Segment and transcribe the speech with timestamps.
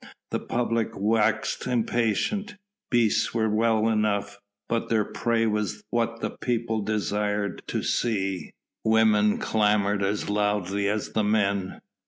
[0.31, 2.55] The public waxed impatient.
[2.89, 8.49] Beasts were well enough, but their prey was what the people desired to see.
[8.83, 11.81] Women clamoured as loudly as the men.